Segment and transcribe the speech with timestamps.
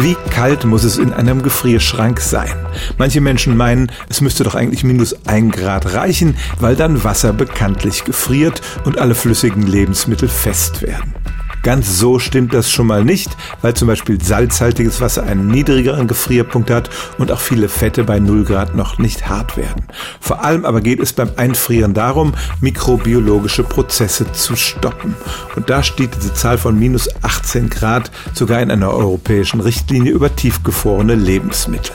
[0.00, 2.54] Wie kalt muss es in einem Gefrierschrank sein?
[2.98, 8.04] Manche Menschen meinen, es müsste doch eigentlich minus ein Grad reichen, weil dann Wasser bekanntlich
[8.04, 11.14] gefriert und alle flüssigen Lebensmittel fest werden.
[11.62, 16.70] Ganz so stimmt das schon mal nicht, weil zum Beispiel salzhaltiges Wasser einen niedrigeren Gefrierpunkt
[16.70, 19.86] hat und auch viele Fette bei 0 Grad noch nicht hart werden.
[20.20, 25.14] Vor allem aber geht es beim Einfrieren darum, mikrobiologische Prozesse zu stoppen.
[25.56, 30.34] Und da steht diese Zahl von minus 18 Grad sogar in einer europäischen Richtlinie über
[30.34, 31.92] tiefgefrorene Lebensmittel.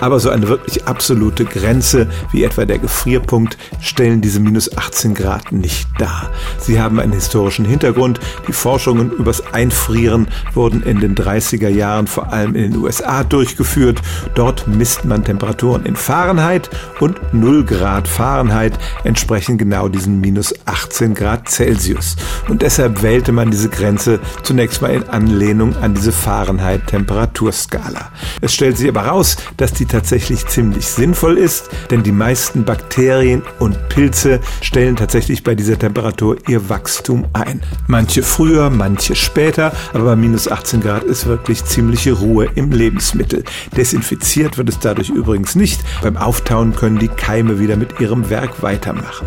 [0.00, 5.52] Aber so eine wirklich absolute Grenze, wie etwa der Gefrierpunkt, stellen diese minus 18 Grad
[5.52, 6.30] nicht dar.
[6.58, 8.20] Sie haben einen historischen Hintergrund.
[8.48, 14.00] Die Forschungen übers Einfrieren wurden in den 30er Jahren vor allem in den USA durchgeführt.
[14.34, 16.70] Dort misst man Temperaturen in Fahrenheit
[17.00, 22.16] und 0 Grad Fahrenheit entsprechen genau diesen minus 18 Grad Celsius.
[22.48, 28.10] Und deshalb wählte man diese Grenze zunächst mal in Anlehnung an diese Fahrenheit-Temperaturskala.
[28.40, 33.42] Es stellt sich aber raus, dass die tatsächlich ziemlich sinnvoll ist, denn die meisten Bakterien
[33.58, 37.62] und Pilze stellen tatsächlich bei dieser Temperatur ihr Wachstum ein.
[37.86, 43.44] Manche früher, manche später, aber bei minus 18 Grad ist wirklich ziemliche Ruhe im Lebensmittel.
[43.76, 45.80] Desinfiziert wird es dadurch übrigens nicht.
[46.02, 49.26] Beim Auftauen können die Keime wieder mit ihrem Werk weitermachen.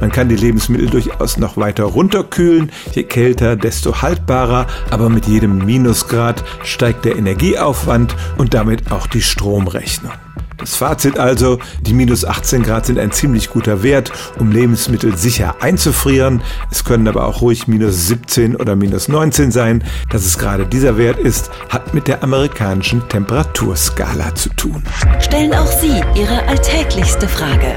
[0.00, 2.70] Man kann die Lebensmittel durchaus noch weiter runterkühlen.
[2.92, 4.66] Je kälter, desto haltbarer.
[4.90, 9.78] Aber mit jedem Minusgrad steigt der Energieaufwand und damit auch die Stromrechnung.
[9.78, 10.12] Rechnung.
[10.56, 15.54] Das Fazit also, die minus 18 Grad sind ein ziemlich guter Wert, um Lebensmittel sicher
[15.60, 16.42] einzufrieren.
[16.68, 19.84] Es können aber auch ruhig minus 17 oder minus 19 sein.
[20.10, 24.82] Dass es gerade dieser Wert ist, hat mit der amerikanischen Temperaturskala zu tun.
[25.20, 27.76] Stellen auch Sie Ihre alltäglichste Frage